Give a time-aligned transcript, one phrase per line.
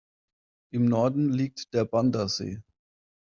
[0.73, 2.63] Im Norden liegt die Bandasee.